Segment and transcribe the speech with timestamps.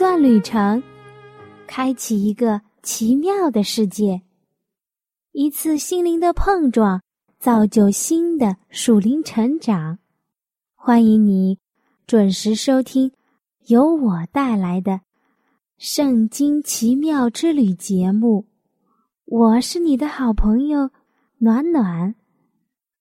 [0.00, 0.82] 段旅程，
[1.66, 4.22] 开启一个奇妙的世界；
[5.32, 7.02] 一次心灵的碰撞，
[7.38, 9.98] 造就新的属灵成长。
[10.74, 11.58] 欢迎你
[12.06, 13.12] 准时收听
[13.66, 14.92] 由我带来的
[15.76, 18.46] 《圣经奇妙之旅》节目。
[19.26, 20.88] 我是你的好朋友
[21.36, 22.14] 暖暖，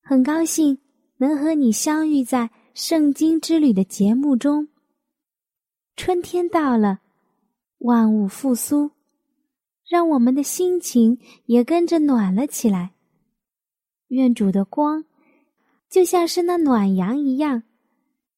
[0.02, 0.78] 很高兴
[1.16, 2.40] 能和你相遇在
[2.74, 4.68] 《圣经之旅》的节目中。
[6.02, 7.02] 春天到了，
[7.80, 8.92] 万物复苏，
[9.86, 12.94] 让我们的心情也跟着暖了起来。
[14.08, 15.04] 愿主的光，
[15.90, 17.64] 就像是那暖阳一样，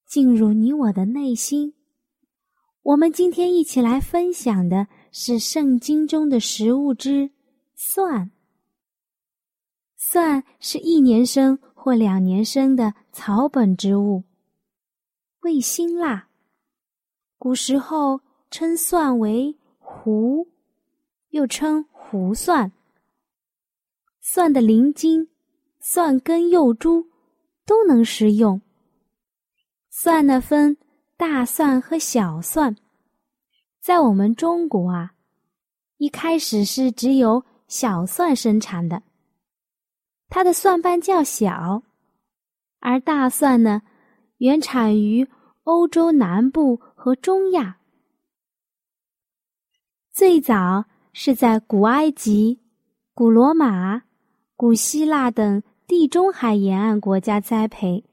[0.08, 1.76] 进入你我的内心。
[2.82, 7.30] 我们今天一起来分享的是圣经中的食物之
[7.76, 8.32] 蒜。
[9.96, 14.24] 蒜是一年生或两年生的草本植物，
[15.42, 16.31] 味辛辣。
[17.42, 20.48] 古时候称蒜为胡，
[21.30, 22.72] 又称胡蒜。
[24.20, 25.28] 蒜的鳞茎、
[25.80, 27.08] 蒜根、幼株
[27.66, 28.62] 都能食用。
[29.90, 30.78] 蒜呢分
[31.18, 32.76] 大蒜和小蒜，
[33.82, 35.16] 在我们中国啊，
[35.98, 39.02] 一开始是只有小蒜生产的，
[40.30, 41.82] 它的蒜瓣较小，
[42.82, 43.82] 而大蒜呢，
[44.38, 45.28] 原产于
[45.64, 46.80] 欧洲南部。
[47.04, 47.80] 和中亚，
[50.12, 52.62] 最早是在古埃及、
[53.16, 54.04] 古罗马、
[54.56, 58.06] 古希腊等地中海沿岸国家栽培。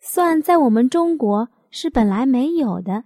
[0.00, 3.04] 蒜在我们中国是本来没有的，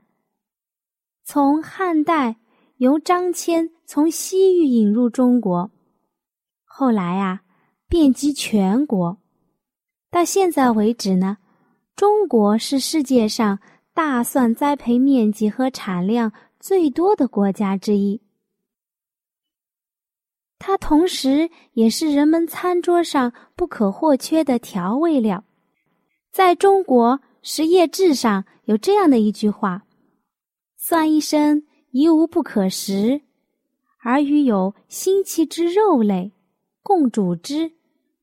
[1.23, 2.41] 从汉代
[2.79, 5.71] 由张骞从西域引入中国，
[6.65, 7.43] 后来啊
[7.87, 9.19] 遍及全国，
[10.11, 11.39] 到现在为止呢，
[11.95, 13.61] 中国是世界上。
[13.95, 18.23] 大蒜栽培面积和产量最多的国家之一，
[20.59, 25.45] 它同时也是人们餐桌上不可或缺的调味料。
[26.31, 29.85] 在中国食业志上有这样的一句话
[30.79, 33.21] ：“蒜一生，一无不可食，
[34.03, 36.33] 而与有腥气之肉类
[36.83, 37.73] 共煮之，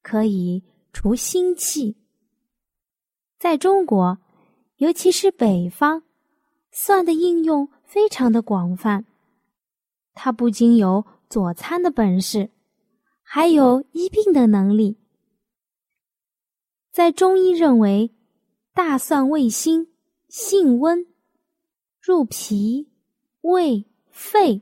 [0.02, 1.96] 可以除腥气。”
[3.38, 4.18] 在中国。
[4.80, 6.04] 尤其是北方，
[6.72, 9.06] 蒜的应用非常的广泛。
[10.14, 12.50] 它不仅有佐餐的本事，
[13.22, 14.98] 还有医病的能力。
[16.94, 18.10] 在中医认为，
[18.74, 19.92] 大蒜味辛，
[20.30, 21.06] 性温，
[22.02, 22.88] 入脾、
[23.42, 24.62] 胃、肺，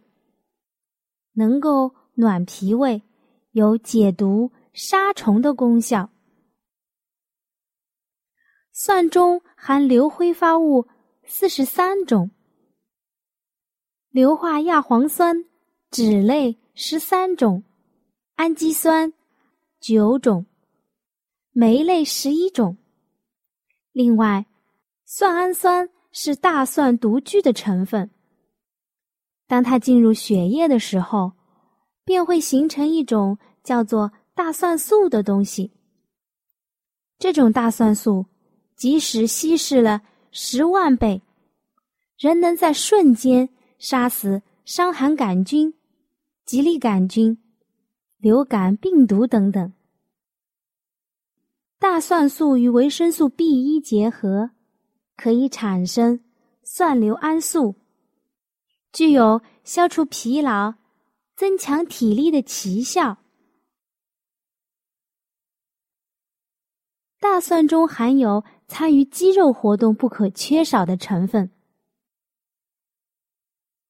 [1.34, 3.04] 能够暖脾胃，
[3.52, 6.10] 有解毒、杀虫的功效。
[8.80, 10.88] 蒜中含硫挥发物
[11.26, 12.30] 四十三种，
[14.12, 15.46] 硫化亚磺酸
[15.90, 17.64] 酯类十三种，
[18.36, 19.12] 氨基酸
[19.80, 20.46] 九种，
[21.54, 22.78] 酶类十一种。
[23.94, 24.46] 另外，
[25.06, 28.12] 蒜氨酸是大蒜独具的成分。
[29.48, 31.32] 当它进入血液的时候，
[32.06, 35.72] 便会形成一种叫做大蒜素的东西。
[37.18, 38.24] 这种大蒜素。
[38.78, 41.24] 即使稀释了十万倍，
[42.16, 43.50] 仍能在瞬间
[43.80, 45.74] 杀死伤寒杆菌、
[46.46, 47.42] 吉利杆菌、
[48.20, 49.74] 流感病毒等等。
[51.80, 54.51] 大蒜素与维生素 B 一结合，
[55.16, 56.24] 可以产生
[56.62, 57.75] 蒜硫胺素，
[58.94, 60.75] 具有消除疲劳、
[61.36, 63.18] 增强体力的奇效。
[67.19, 68.44] 大蒜中含有。
[68.68, 71.50] 参与肌肉活动不可缺少的成分。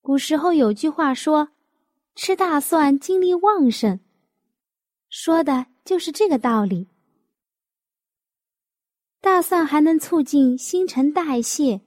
[0.01, 1.49] 古时候有句话说
[2.15, 3.99] ：“吃大蒜精力旺盛”，
[5.09, 6.87] 说的就是这个道理。
[9.19, 11.81] 大蒜还能促进新陈代谢，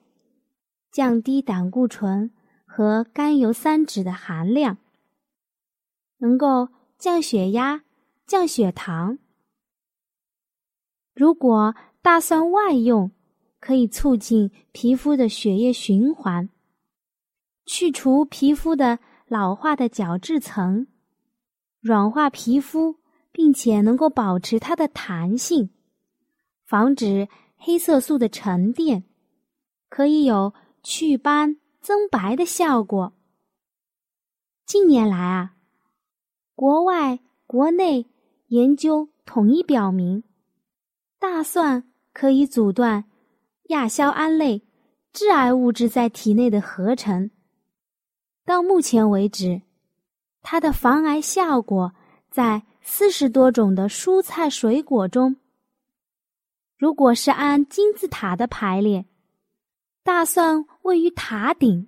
[0.90, 2.30] 降低胆固醇
[2.66, 4.76] 和甘油三酯的含量，
[6.18, 7.84] 能够降血压、
[8.26, 9.18] 降血糖。
[11.14, 13.10] 如果大蒜外用，
[13.60, 16.48] 可以促进皮肤的血液循环，
[17.66, 20.86] 去除皮肤的老化的角质层，
[21.80, 22.96] 软化皮肤，
[23.30, 25.68] 并且能够保持它的弹性，
[26.64, 29.04] 防止黑色素的沉淀，
[29.90, 33.12] 可以有祛斑增白的效果。
[34.64, 35.54] 近年来啊，
[36.54, 38.06] 国外、国内
[38.46, 40.24] 研究统一表明，
[41.18, 43.04] 大蒜可以阻断。
[43.68, 44.62] 亚硝胺类
[45.12, 47.30] 致癌物质在体内的合成，
[48.44, 49.62] 到目前为止，
[50.42, 51.92] 它的防癌效果
[52.30, 55.36] 在四十多种的蔬菜水果中。
[56.76, 59.06] 如果是按金字塔的排列，
[60.02, 61.86] 大蒜位于塔顶。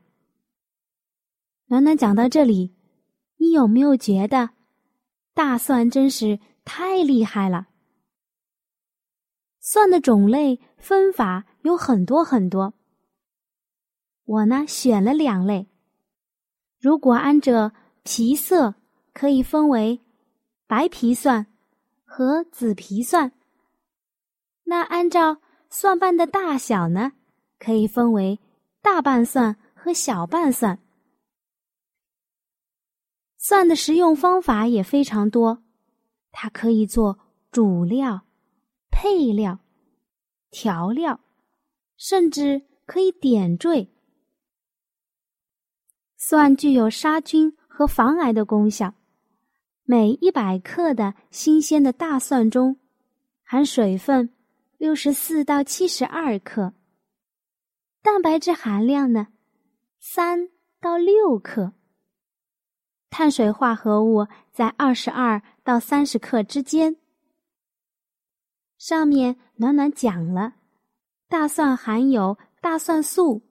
[1.66, 2.76] 暖暖讲到这里，
[3.38, 4.50] 你有没有觉得
[5.34, 7.66] 大蒜真是太厉害了？
[9.62, 11.46] 蒜的种类分法。
[11.62, 12.74] 有很多很多，
[14.24, 15.68] 我呢选了两类。
[16.80, 17.72] 如果按着
[18.02, 18.74] 皮色，
[19.12, 20.00] 可以分为
[20.66, 21.46] 白皮蒜
[22.04, 23.30] 和紫皮蒜。
[24.64, 25.36] 那按照
[25.70, 27.12] 蒜瓣的大小呢，
[27.60, 28.40] 可以分为
[28.80, 30.80] 大瓣蒜和小瓣蒜。
[33.38, 35.62] 蒜的食用方法也非常多，
[36.32, 37.20] 它可以做
[37.52, 38.22] 主料、
[38.92, 39.58] 配料、
[40.52, 41.18] 调料。
[41.98, 43.88] 甚至可以点缀。
[46.16, 48.94] 蒜具有杀菌和防癌的功效。
[49.84, 52.80] 每一百克的新鲜的大蒜中，
[53.44, 54.34] 含水分
[54.78, 56.74] 六十四到七十二克，
[58.02, 59.28] 蛋白质含量呢
[60.00, 60.48] 三
[60.80, 61.72] 到六克，
[63.10, 66.96] 碳水化合物在二十二到三十克之间。
[68.84, 70.54] 上面暖暖讲了。
[71.28, 73.42] 大蒜含有大蒜素，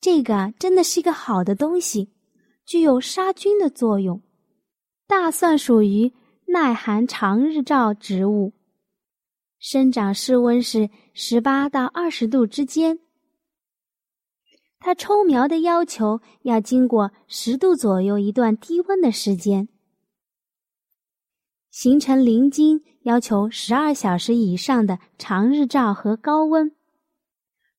[0.00, 2.10] 这个真的是一个好的东西，
[2.66, 4.20] 具有杀菌的作用。
[5.06, 6.12] 大蒜属于
[6.46, 8.52] 耐寒长日照植物，
[9.60, 12.98] 生长室温是十八到二十度之间。
[14.80, 19.68] 它抽苗的要求要经过十度左右一段低温的时间，
[21.74, 26.70] 形成鳞茎要求十二小时以上的长日照和高温。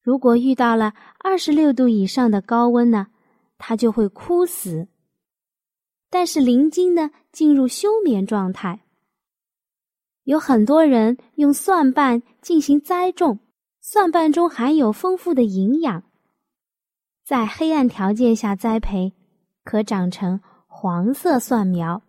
[0.01, 3.07] 如果遇到了二十六度以上的高温呢，
[3.57, 4.89] 它就会枯死。
[6.09, 8.81] 但是鳞茎呢进入休眠状态。
[10.25, 13.39] 有很多人用蒜瓣进行栽种，
[13.79, 16.03] 蒜瓣中含有丰富的营养，
[17.23, 19.13] 在黑暗条件下栽培，
[19.63, 22.01] 可长成黄色蒜苗。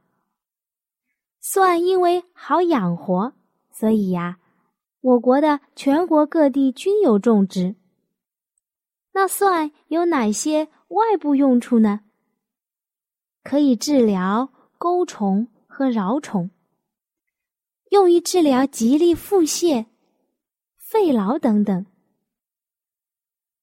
[1.48, 3.32] 蒜因为好养活，
[3.70, 4.40] 所以呀，
[5.00, 7.76] 我国的全国各地均有种植。
[9.12, 12.00] 那蒜有哪些外部用处呢？
[13.44, 16.50] 可以治疗钩虫和蛲虫，
[17.90, 19.86] 用于治疗吉利腹泻、
[20.76, 21.86] 肺痨等等。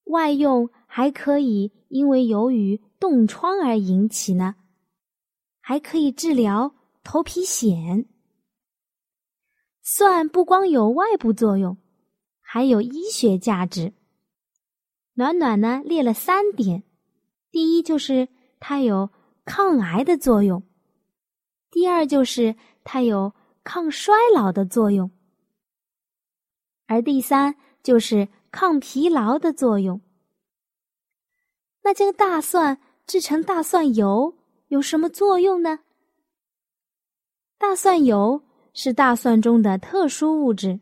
[0.05, 4.55] 外用还可以，因为由于冻疮而引起呢，
[5.59, 8.05] 还可以治疗头皮癣。
[9.81, 11.77] 蒜不光有外部作用，
[12.39, 13.93] 还有医学价值。
[15.15, 16.83] 暖暖呢列了三点，
[17.51, 19.11] 第一就是它有
[19.45, 20.63] 抗癌的作用，
[21.69, 25.11] 第二就是它有抗衰老的作用，
[26.87, 30.01] 而第三就是抗疲劳的作用。
[31.83, 34.37] 那将大蒜制成大蒜油
[34.69, 35.81] 有什么作用呢？
[37.65, 38.43] 大蒜油
[38.73, 40.81] 是大蒜中的特殊物质，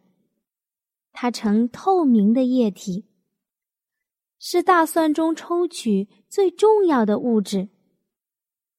[1.13, 3.05] 它呈透明的液体。
[4.39, 7.69] 是大蒜中抽取最重要的物质，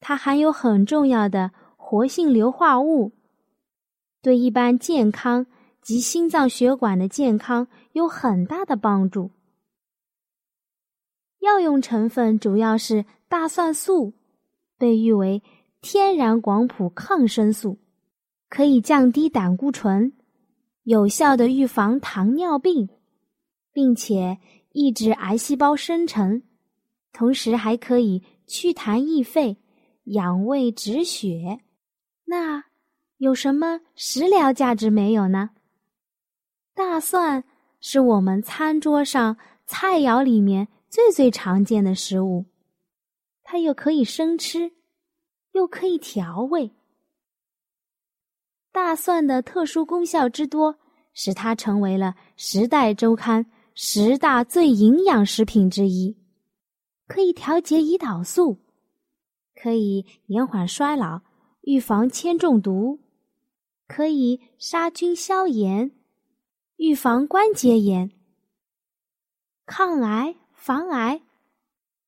[0.01, 3.13] 它含有很重要的活性硫化物，
[4.21, 5.47] 对一般健康
[5.81, 9.31] 及心脏血管的健康有很大的帮助。
[11.39, 14.13] 药用成分主要是大蒜素，
[14.77, 15.41] 被誉为
[15.81, 17.79] 天然广谱抗生素，
[18.53, 20.13] 可以降低胆固醇，
[20.83, 22.91] 有效的预防糖尿病，
[23.73, 24.39] 并且。
[24.75, 26.43] 抑制癌细胞生成，
[27.13, 29.59] 同时还可以祛痰益肺、
[30.05, 31.61] 养胃止血。
[32.25, 32.65] 那
[33.19, 35.51] 有什么食疗价值没有呢？
[36.75, 37.45] 大蒜
[37.83, 42.47] 是我们餐桌上菜肴里面最最常见的食物，
[43.43, 44.73] 它又可以生吃，
[45.53, 46.71] 又可以调味。
[48.73, 50.79] 大蒜的特殊功效之多，
[51.13, 53.45] 使它成为了《时代周刊》。
[53.75, 56.15] 十大最营养食品之一，
[57.07, 58.59] 可以调节胰岛素，
[59.55, 61.23] 可以延缓衰老，
[61.63, 63.01] 预防铅中毒，
[63.89, 65.91] 可以杀菌消炎，
[66.77, 68.11] 预防关节炎，
[69.65, 71.23] 抗癌防癌。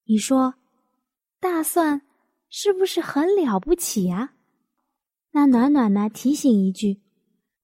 [0.05, 0.57] 你说，
[1.41, 2.03] 大蒜
[2.51, 4.34] 是不是很了不起啊？
[5.37, 6.09] 那暖暖呢？
[6.09, 7.03] 提醒一句：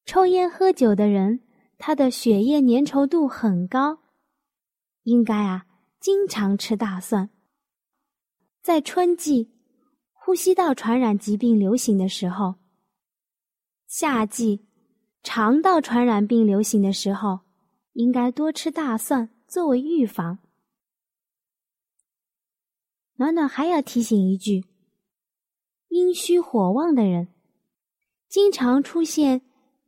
[0.04, 1.40] 抽烟喝酒的人。
[1.82, 4.00] 他的血液粘稠度很高，
[5.04, 5.64] 应该啊
[5.98, 7.30] 经常吃大蒜。
[8.60, 9.50] 在春季，
[10.12, 12.56] 呼吸道传染疾病流行的时候；
[13.86, 14.66] 夏季，
[15.22, 17.40] 肠道传染病流行的时候，
[17.94, 20.40] 应该多吃大蒜作为预防。
[23.14, 24.66] 暖暖还要提醒一句：
[25.88, 27.28] 阴虚火旺的人，
[28.30, 29.42] 经常出现。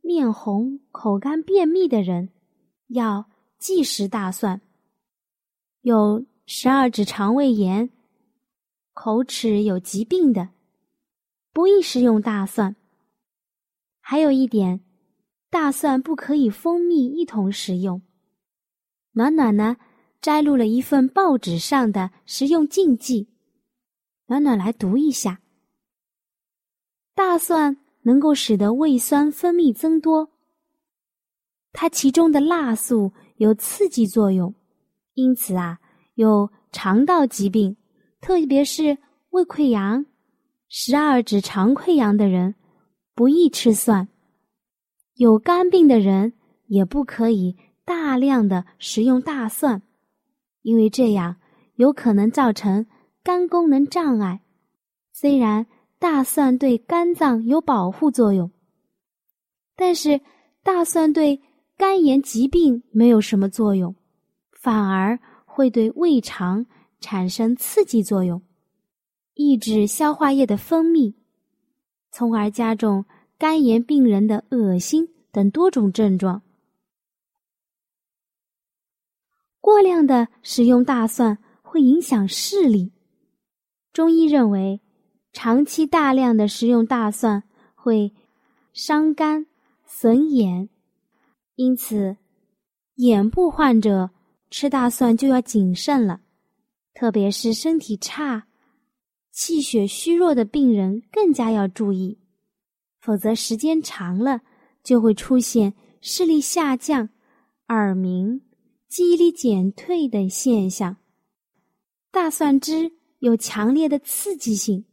[0.05, 2.27] 面红、口干、便秘的人
[2.87, 4.59] 要忌食大蒜；
[5.79, 7.89] 有十二指肠胃炎、
[8.93, 10.49] 口齿有疾病的，
[11.53, 12.75] 不宜食用大蒜。
[14.01, 14.81] 还有一点，
[15.49, 18.01] 大蒜不可以蜂蜜一同食用。
[19.13, 19.77] 暖暖呢，
[20.19, 23.29] 摘录了一份报纸上的食用禁忌，
[24.25, 25.39] 暖暖来读一下：
[27.15, 27.77] 大蒜。
[28.05, 30.29] 能够使得胃酸分泌增多，
[31.71, 34.53] 它其中的辣素有刺激作用，
[35.13, 35.79] 因此啊，
[36.15, 37.77] 有肠道疾病，
[38.19, 38.97] 特别是
[39.29, 40.05] 胃溃疡、
[40.67, 42.55] 十二指肠溃疡的人
[43.15, 44.07] 不宜吃蒜；
[45.15, 46.33] 有肝病的人
[46.67, 47.55] 也不可以
[47.85, 49.81] 大量的食用大蒜，
[50.61, 51.37] 因为这样
[51.75, 52.85] 有可能造成
[53.23, 54.41] 肝功能障碍。
[55.13, 55.65] 虽然。
[56.03, 58.51] 大蒜对肝脏有保护作用，
[59.73, 60.19] 但是
[60.61, 61.41] 大蒜对
[61.77, 63.95] 肝炎疾病没有什么作用，
[64.51, 66.65] 反而会对胃肠
[66.99, 68.41] 产生刺激作用，
[69.35, 71.13] 抑制消化液的分泌，
[72.11, 73.05] 从而加重
[73.37, 76.41] 肝炎病人的恶心等多种症状。
[79.61, 82.91] 过量的食用大蒜会影响视力，
[83.93, 84.81] 中医认为。
[85.33, 88.13] 长期大量的食用大蒜会
[88.71, 89.47] 伤肝
[89.85, 90.69] 损眼，
[91.55, 92.15] 因此
[92.95, 94.11] 眼部患者
[94.51, 96.21] 吃大蒜就要谨慎了。
[96.93, 98.47] 特别是身体差、
[99.31, 102.19] 气血虚弱的病人更加要注意，
[103.01, 104.41] 否则时间长了
[104.83, 107.09] 就会出现视力下降、
[107.69, 108.41] 耳鸣、
[108.87, 110.95] 记忆力减退等现象。
[112.11, 114.85] 大蒜汁有强烈的刺激性。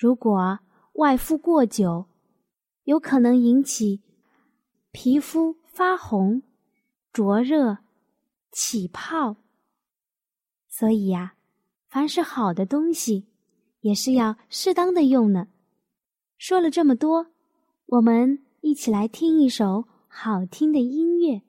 [0.00, 0.60] 如果
[0.94, 2.06] 外敷过久，
[2.84, 4.00] 有可能引起
[4.92, 6.40] 皮肤发红、
[7.12, 7.76] 灼热、
[8.50, 9.36] 起泡。
[10.70, 11.34] 所以呀，
[11.90, 13.26] 凡是好的东西，
[13.80, 15.48] 也是要适当的用呢。
[16.38, 17.26] 说了这么多，
[17.84, 21.42] 我们一起来听一首好听的音乐。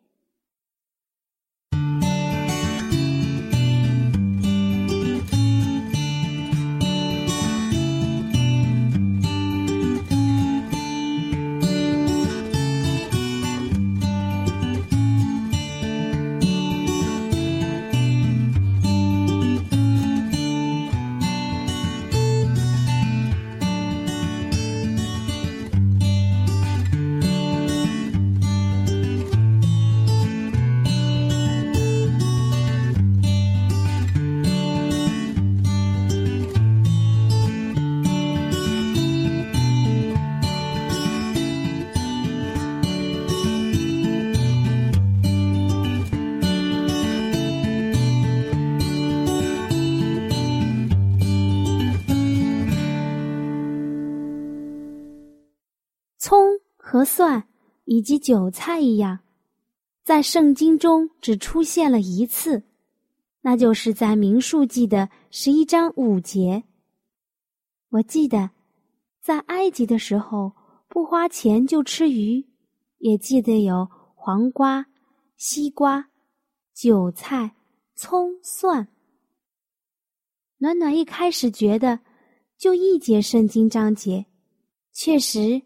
[57.21, 57.47] 蒜
[57.85, 59.19] 以及韭菜一样，
[60.03, 62.63] 在圣经中只出现了一次，
[63.41, 66.63] 那就是在民数记的十一章五节。
[67.89, 68.49] 我记得
[69.21, 70.51] 在埃及的时候
[70.87, 72.43] 不花钱就吃鱼，
[72.97, 74.87] 也记得有黄瓜、
[75.37, 76.09] 西瓜、
[76.73, 77.51] 韭菜、
[77.93, 78.87] 葱、蒜。
[80.57, 81.99] 暖暖一开始觉得
[82.57, 84.25] 就一节圣经章节，
[84.91, 85.61] 确实。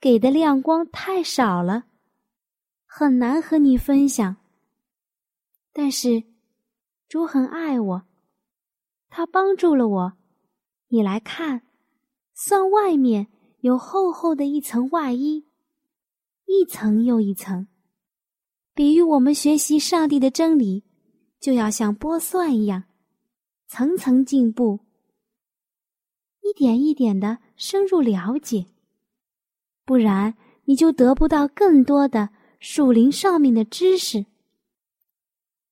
[0.00, 1.84] 给的亮光太少了，
[2.86, 4.36] 很难和你分享。
[5.72, 6.22] 但是，
[7.08, 8.02] 猪很爱我，
[9.08, 10.12] 他帮助了我。
[10.88, 11.62] 你来看，
[12.32, 13.26] 蒜外面
[13.60, 15.46] 有厚厚的一层外衣，
[16.46, 17.66] 一层又一层，
[18.74, 20.84] 比喻我们学习上帝的真理，
[21.40, 22.84] 就要像剥蒜一样，
[23.66, 24.80] 层层进步，
[26.42, 28.66] 一点一点的深入了解，
[29.88, 30.34] 不然
[30.66, 32.28] 你就得不到更多的
[32.60, 34.26] 树林上面的知识。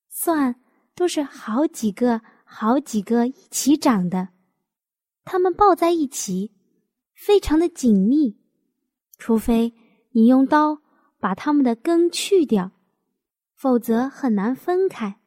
[0.08, 0.58] 蒜
[0.94, 4.30] 都是好几个、好几个一起长的，
[5.22, 6.50] 它们抱在一起，
[7.12, 8.38] 非常的紧密，
[9.18, 9.74] 除非
[10.12, 10.80] 你用刀
[11.18, 12.72] 把它们的根去掉。
[13.54, 15.20] 否则很难分开。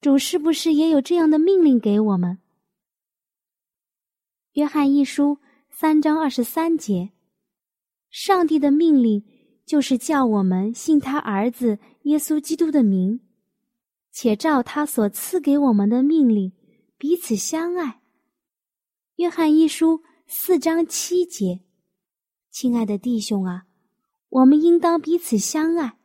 [0.00, 2.38] 主是不是也有这样的命令给我们？
[4.52, 5.38] 约翰一书
[5.70, 7.10] 三章二十三节，
[8.14, 9.24] 上帝的命令
[9.66, 13.18] 就是叫我们信他儿子耶稣基督的名，
[14.12, 16.52] 且照他所赐给我们的命令
[16.96, 18.00] 彼此相爱。
[19.16, 21.64] 约翰一书四章七节，
[22.52, 23.64] 亲爱的弟兄啊，
[24.28, 25.98] 我们应当彼此相爱。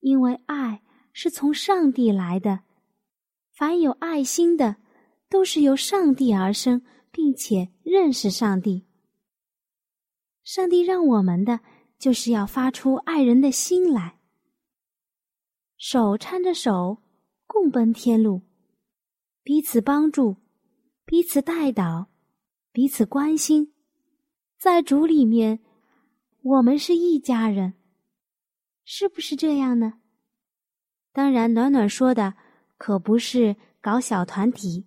[0.00, 0.80] 因为爱
[1.12, 2.60] 是从上帝来的，
[3.52, 4.76] 凡有爱心的，
[5.28, 6.80] 都是由上帝而生，
[7.10, 8.86] 并且认识上帝。
[10.44, 11.60] 上帝让我们的，
[11.98, 14.18] 就是要发出爱人的心来，
[15.76, 16.98] 手搀着手，
[17.46, 18.42] 共奔天路，
[19.42, 20.36] 彼此帮助，
[21.04, 22.08] 彼此带导，
[22.72, 23.72] 彼此关心，
[24.58, 25.60] 在主里面，
[26.42, 27.74] 我们是一家人。
[28.84, 30.00] 是不是这样呢？
[31.12, 32.34] 当然，暖暖说的
[32.76, 34.86] 可不是搞小团体，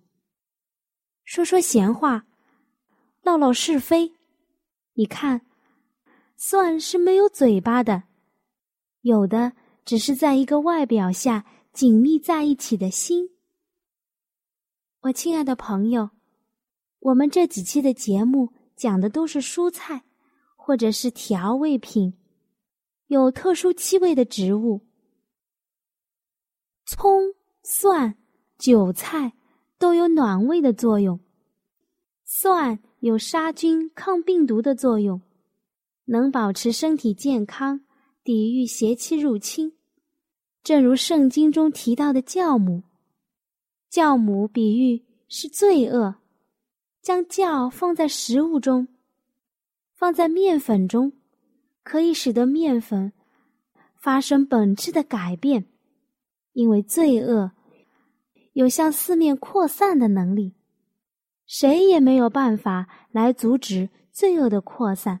[1.24, 2.26] 说说闲话，
[3.22, 4.12] 唠唠是非。
[4.92, 5.45] 你看，
[6.36, 8.04] 蒜是没有嘴巴的，
[9.00, 9.52] 有的
[9.84, 13.30] 只是在一个外表下紧密在一起的心。
[15.00, 16.10] 我亲爱的朋友，
[16.98, 20.04] 我们这几期的节目讲的都是蔬菜，
[20.56, 22.14] 或者是调味品。
[23.06, 24.84] 有特殊气味的植物，
[26.84, 28.16] 葱、蒜、
[28.58, 29.32] 韭菜
[29.78, 31.20] 都有暖胃的作用。
[32.24, 35.22] 蒜有杀菌、抗病毒的作用，
[36.06, 37.82] 能保持身体健康，
[38.24, 39.74] 抵御邪气入侵。
[40.64, 42.82] 正如圣经中提到的酵母，
[43.90, 46.16] 酵母比喻是罪恶，
[47.00, 48.88] 将酵放在食物中，
[49.94, 51.12] 放在面粉中。
[51.88, 53.12] 可以使得面粉
[53.94, 55.66] 发生本质的改变，
[56.52, 57.52] 因为罪恶
[58.54, 60.54] 有向四面扩散的能力，
[61.46, 65.20] 谁也没有办法来阻止罪恶的扩散，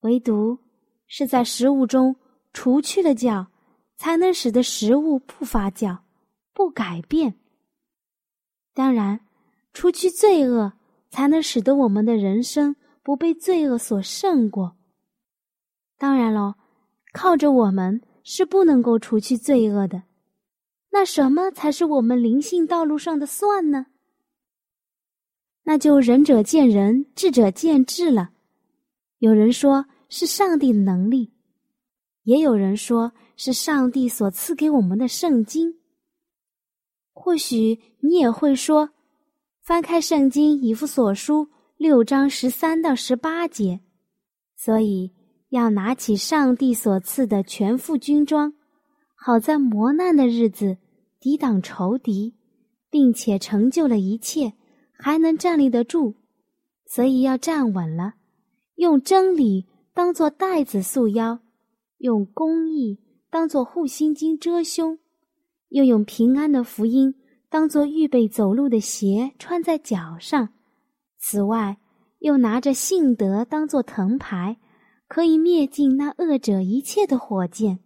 [0.00, 0.58] 唯独
[1.06, 2.16] 是在食物中
[2.52, 3.46] 除去了酵，
[3.96, 5.98] 才能使得食物不发酵、
[6.52, 7.34] 不改变。
[8.72, 9.20] 当然，
[9.72, 10.72] 除去罪恶，
[11.10, 14.76] 才能使得我们的人生不被罪恶所胜过。
[15.98, 16.54] 当然喽，
[17.12, 20.04] 靠着我们是不能够除去罪恶的。
[20.92, 23.86] 那什么才是我们灵性道路上的算呢？
[25.64, 28.30] 那就仁者见仁，智者见智了。
[29.20, 31.32] 有人说是上帝的能力，
[32.24, 35.78] 也有人说是上帝所赐给我们的圣经。
[37.12, 38.90] 或许你也会说，
[39.62, 43.80] 翻开圣经以弗所书六章十三到十八节，
[44.56, 45.12] 所以。
[45.50, 48.54] 要拿起上帝所赐的全副军装，
[49.16, 50.78] 好在磨难的日子
[51.18, 52.36] 抵挡仇敌，
[52.88, 54.52] 并且成就了一切，
[54.92, 56.14] 还能站立得住。
[56.86, 58.14] 所以要站稳了，
[58.80, 61.40] 用真理当做带子束腰，
[61.98, 64.98] 用公义当做护心经遮胸，
[65.68, 67.14] 又用平安的福音
[67.50, 70.48] 当做预备走路的鞋穿在脚上。
[71.18, 71.76] 此外，
[72.20, 74.56] 又拿着信德当做藤牌。
[75.06, 77.80] 可以灭尽那恶者一切的火箭，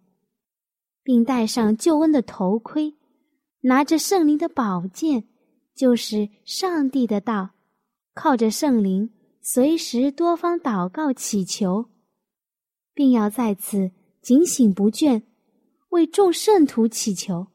[1.03, 2.97] 并戴上救恩的头盔，
[3.63, 5.25] 拿着圣灵的宝剑，
[5.75, 7.53] 就是上帝的道，
[8.13, 9.11] 靠着圣灵，
[9.47, 11.91] 随时多方祷告祈求，
[12.95, 13.91] 并要在此
[14.23, 15.23] 警醒不倦，
[15.91, 17.49] 为众圣徒祈求。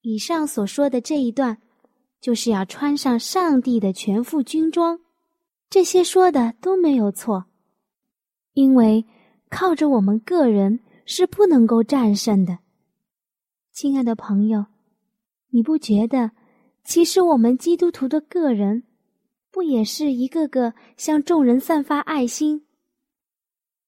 [0.00, 1.60] 以上所说的这一段，
[2.20, 5.00] 就是要穿上上帝的全副军装，
[5.68, 7.46] 这些说的都没有错。
[8.52, 9.04] 因为
[9.50, 12.60] 靠着我们个人是不能够战胜的，
[13.72, 14.66] 亲爱的朋友，
[15.50, 16.30] 你不觉得
[16.84, 18.84] 其实我们基督徒的个人
[19.50, 22.66] 不也是一个个向众人散发爱心，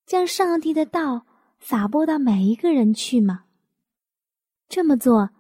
[0.06, 1.26] 将上帝的道
[1.60, 3.44] 撒播到每一个人去吗？
[4.68, 5.30] 这么做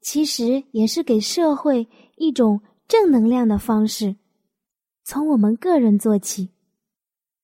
[0.00, 4.16] 其实也是给社会一种正能量的方式，
[5.04, 6.50] 从我们个人做起，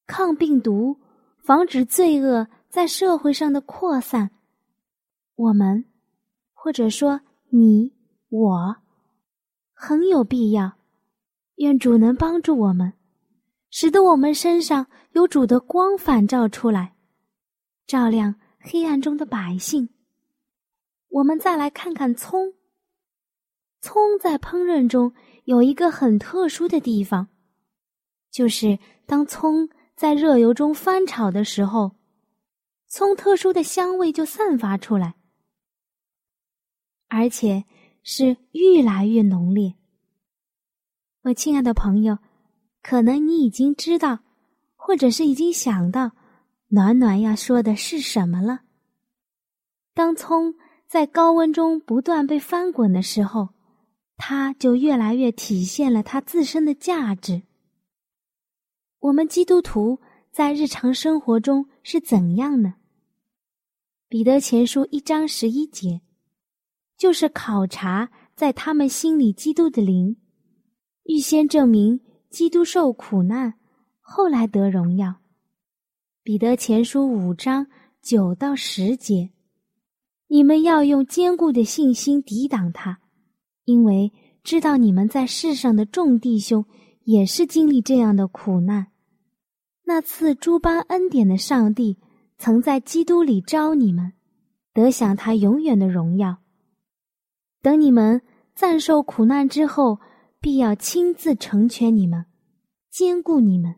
[0.06, 0.96] 抗病毒。
[1.44, 4.30] 防止罪恶在社会上的扩散，
[5.34, 5.84] 我们，
[6.52, 7.92] 或者说你
[8.28, 8.76] 我，
[9.72, 10.74] 很有必要。
[11.62, 12.92] 愿主能帮助我们，
[13.70, 16.96] 使得我们身上有主的光反照出来，
[17.86, 19.88] 照亮黑暗中的百姓。
[21.08, 22.52] 我们再来看看葱。
[23.80, 27.28] 葱在烹饪中有一个很特殊的地方，
[28.30, 31.92] 就是当葱在热油中翻炒的时候，
[32.88, 35.14] 葱特殊的香味就散发出来，
[37.06, 37.64] 而且
[38.02, 39.74] 是越来越浓烈。
[41.24, 42.18] 我亲爱的朋友，
[42.82, 44.24] 可能你已经知道，
[44.74, 46.10] 或者是已经想到，
[46.66, 48.62] 暖暖要说的是什么了。
[49.94, 50.52] 当葱
[50.88, 53.50] 在高温中不断被翻滚的时候，
[54.16, 57.42] 它就越来越体现了它自身的价值。
[58.98, 60.00] 我们基督徒
[60.32, 62.74] 在日常生活中是怎样呢？
[64.08, 66.00] 彼得前书一章十一节，
[66.96, 70.16] 就是考察在他们心里基督的灵。
[71.04, 73.54] 预先证明基督受苦难，
[74.00, 75.16] 后来得荣耀。
[76.22, 77.66] 彼得前书五章
[78.00, 79.30] 九到十节，
[80.28, 83.00] 你们要用坚固的信心抵挡他，
[83.64, 84.12] 因为
[84.44, 86.64] 知道你们在世上的众弟兄
[87.02, 88.86] 也是经历这样的苦难。
[89.84, 91.98] 那次诸般恩典的上帝，
[92.38, 94.12] 曾在基督里招你们，
[94.72, 96.38] 得享他永远的荣耀。
[97.60, 98.22] 等你们
[98.54, 99.98] 暂受苦难之后。
[100.42, 102.26] 必要亲自成全你们，
[102.90, 103.76] 兼顾你们，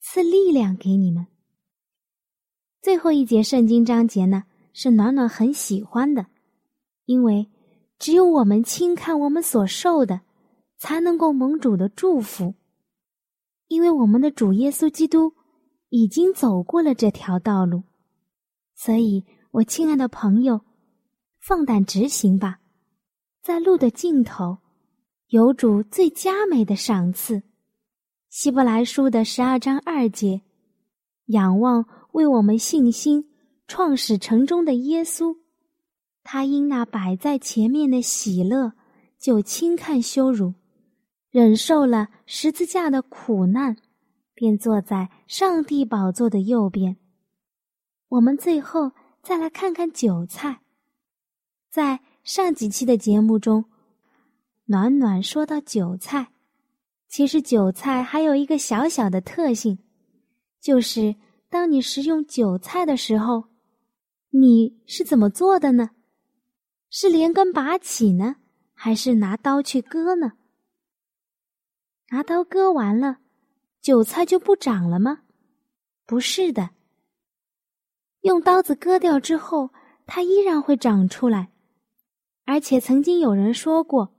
[0.00, 1.26] 赐力量给你们。
[2.80, 6.28] 最后一节圣经章节呢，是暖暖很喜欢的，
[7.04, 7.50] 因为
[7.98, 10.22] 只有我们轻看我们所受的，
[10.78, 12.54] 才能够蒙主的祝福。
[13.68, 15.34] 因为我们的主耶稣基督
[15.90, 17.82] 已经走过了这条道路，
[18.74, 20.62] 所以我亲爱的朋友，
[21.42, 22.60] 放胆直行吧，
[23.42, 24.56] 在路的尽头。
[25.30, 27.44] 有主最佳美的赏赐，
[28.30, 30.40] 希伯来书的十二章二节，
[31.26, 33.30] 仰望为我们信心
[33.68, 35.36] 创始成终的耶稣，
[36.24, 38.72] 他因那摆在前面的喜乐，
[39.20, 40.54] 就轻看羞辱，
[41.30, 43.76] 忍受了十字架的苦难，
[44.34, 46.96] 便坐在上帝宝座的右边。
[48.08, 48.90] 我们最后
[49.22, 50.62] 再来看看韭菜，
[51.70, 53.69] 在上几期的节目中。
[54.70, 56.28] 暖暖说到韭菜，
[57.08, 59.80] 其实韭菜还有一个小小的特性，
[60.60, 61.16] 就是
[61.48, 63.48] 当你食用韭菜的时候，
[64.28, 65.90] 你是怎么做的呢？
[66.88, 68.36] 是连根拔起呢，
[68.72, 70.34] 还是拿刀去割呢？
[72.10, 73.18] 拿刀割完了，
[73.82, 75.22] 韭菜就不长了吗？
[76.06, 76.70] 不是的，
[78.20, 79.70] 用刀子割掉之后，
[80.06, 81.50] 它依然会长出来，
[82.44, 84.14] 而且曾经有人说过。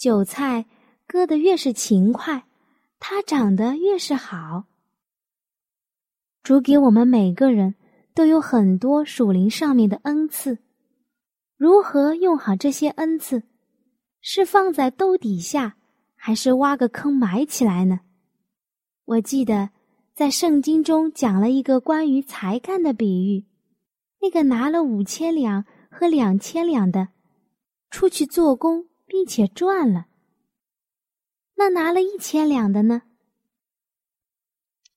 [0.00, 0.64] 韭菜
[1.06, 2.46] 割得越是勤快，
[2.98, 4.64] 它长得越是好。
[6.42, 7.74] 主给我们每个人
[8.14, 10.56] 都有很多属灵上面的恩赐，
[11.58, 13.42] 如何用好这些恩赐？
[14.22, 15.76] 是放在兜底下，
[16.16, 18.00] 还是挖个坑埋起来呢？
[19.04, 19.68] 我记得
[20.14, 23.44] 在圣经中讲了一个关于才干的比喻，
[24.22, 27.08] 那个拿了五千两和两千两的，
[27.90, 28.86] 出去做工。
[29.10, 30.06] 并且赚了。
[31.56, 33.02] 那拿了一千两的呢？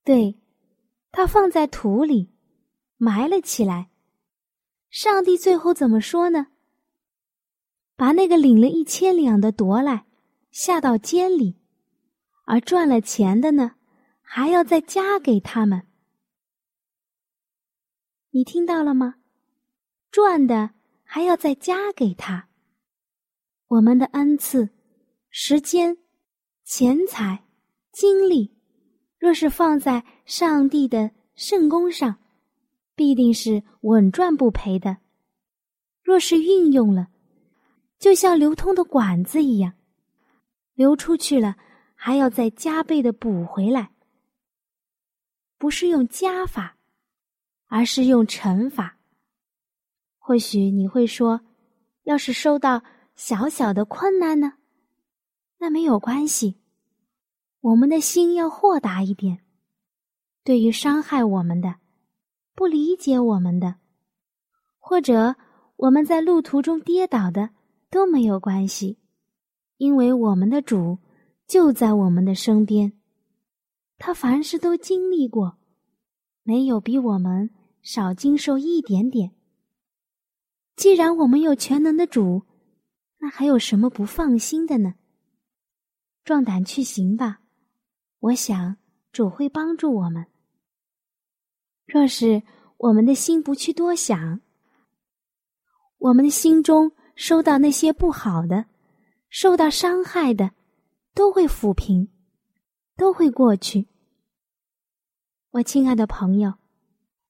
[0.04, 0.40] 对，
[1.12, 2.32] 他放在土里，
[2.98, 3.90] 埋了起来。
[4.92, 6.50] 上帝最后怎么说呢？
[7.96, 10.06] 把那个领了一千两的夺来，
[10.52, 11.56] 下到监里；
[12.46, 13.76] 而赚了钱的呢，
[14.22, 15.88] 还要再加给他们。
[18.30, 19.16] 你听到了吗？
[20.12, 22.48] 赚的还要再加给他。
[23.74, 24.70] 我们的恩赐、
[25.32, 25.98] 时间、
[26.64, 27.44] 钱财、
[27.92, 28.56] 精力，
[29.18, 32.20] 若是放在上帝的圣功上，
[32.94, 34.98] 必定是稳赚不赔的；
[36.04, 37.08] 若是运用了，
[37.98, 39.74] 就像流通的管子一样，
[40.76, 41.56] 流出去了，
[41.96, 43.90] 还要再加倍的补回来。
[45.58, 46.78] 不是用加法，
[47.66, 49.00] 而是用乘法。
[50.20, 51.42] 或许你会说，
[52.04, 52.84] 要是收到。
[53.16, 54.54] 小小的困难呢，
[55.60, 56.56] 那没有关系。
[57.62, 59.40] 我们的心要豁达一点。
[60.44, 61.76] 对于伤害我们的、
[62.54, 63.76] 不理解我们的，
[64.78, 65.36] 或者
[65.78, 67.52] 我们在路途中跌倒的，
[67.90, 68.98] 都没有关系，
[69.78, 71.00] 因为我们的主
[71.48, 72.92] 就在我们的身边。
[73.98, 75.58] 他凡事都经历过，
[76.42, 77.50] 没有比我们
[77.82, 79.32] 少经受一点点。
[80.76, 82.44] 既然我们有全能的主，
[83.24, 84.96] 那还有什么不放心的呢？
[86.26, 87.40] 壮胆去行吧！
[88.20, 88.76] 我想
[89.14, 90.28] 主会帮助我们。
[91.86, 92.44] 若是
[92.76, 94.42] 我们的心不去多想，
[96.00, 98.66] 我们的心中收到那些不好的、
[99.30, 100.52] 受到伤害的，
[101.14, 102.10] 都会抚平，
[102.98, 103.88] 都会过去。
[105.52, 106.56] 我亲爱的朋友，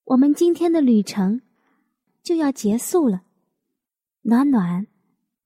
[0.05, 1.43] 我们今天的旅程
[2.23, 3.21] 就要结束了。
[4.21, 4.87] 暖暖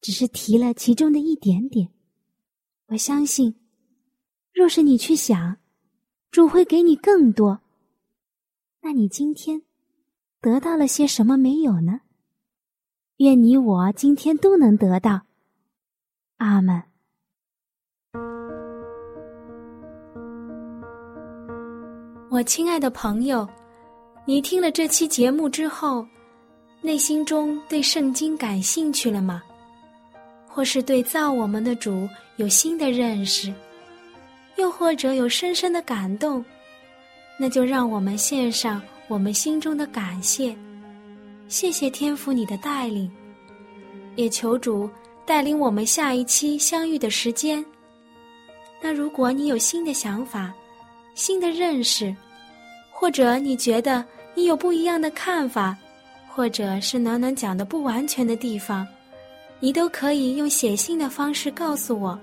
[0.01, 1.89] 只是提了其中的一点点。
[2.88, 3.55] 我相信，
[4.53, 5.57] 若是你去想，
[6.31, 7.60] 主会给你更多。
[8.81, 9.63] 那你今天
[10.39, 12.01] 得到了些什么没有呢？
[13.17, 15.23] 愿你我今天都能得到。
[16.38, 16.83] 阿门。
[22.29, 23.47] 我亲爱的朋友，
[24.25, 26.05] 你听了这期节目之后，
[26.81, 29.41] 内心中对圣经感兴趣了吗？
[30.57, 33.53] 或是对造我们的主有新的认识，
[34.55, 36.43] 又或者有深深的感动，
[37.39, 40.57] 那就让我们献上我们心中的感谢。
[41.47, 43.07] 谢谢天父你的带领，
[44.15, 44.89] 也求主
[45.27, 47.63] 带领我们下一期相遇的时间。
[48.81, 50.51] 那如果你有新的想法、
[51.13, 52.11] 新的认识，
[52.91, 55.77] 或者你觉得你有不一样的看法，
[56.27, 58.87] 或者是暖暖讲的不完全的地方。
[59.59, 62.17] 你都可以用写信的方式告诉我。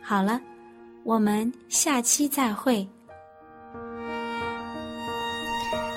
[0.00, 0.40] 好了，
[1.02, 2.86] 我们下期再会。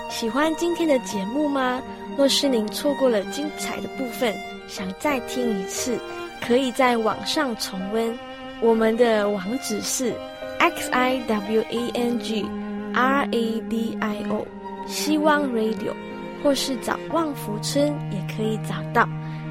[0.10, 1.82] 喜欢今天的节目吗？
[2.18, 4.36] 若是您错过了精彩的部分，
[4.68, 5.98] 想再听一次，
[6.42, 8.18] 可以在网上重温。
[8.60, 10.14] 我们的网址是
[10.60, 12.46] x i w a n g
[12.94, 14.46] r a d i o，
[14.88, 15.94] 希望 Radio，
[16.44, 19.08] 或是找旺福村也可以找到。